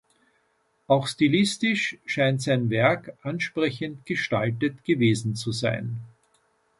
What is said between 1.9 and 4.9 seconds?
scheint sein Werk ansprechend gestaltet